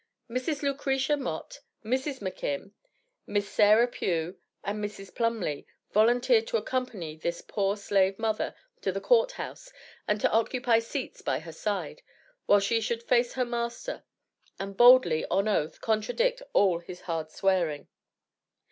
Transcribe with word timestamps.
Mrs. 0.27 0.63
Lucretia 0.63 1.15
Mott, 1.15 1.59
Mrs. 1.85 2.21
McKim, 2.21 2.71
Miss 3.27 3.47
Sarah 3.47 3.87
Pugh 3.87 4.35
and 4.63 4.83
Mrs. 4.83 5.13
Plumly, 5.13 5.67
volunteered 5.93 6.47
to 6.47 6.57
accompany 6.57 7.15
this 7.15 7.41
poor 7.41 7.77
slave 7.77 8.17
mother 8.17 8.55
to 8.81 8.91
the 8.91 8.99
court 8.99 9.33
house 9.33 9.71
and 10.07 10.19
to 10.19 10.31
occupy 10.31 10.79
seats 10.79 11.21
by 11.21 11.37
her 11.37 11.53
side, 11.53 12.01
while 12.47 12.59
she 12.59 12.81
should 12.81 13.03
face 13.03 13.33
her 13.33 13.45
master, 13.45 14.03
and 14.59 14.75
boldly, 14.75 15.23
on 15.27 15.47
oath, 15.47 15.79
contradict 15.81 16.41
all 16.51 16.79
his 16.79 17.01
hard 17.01 17.29
swearing. 17.29 17.87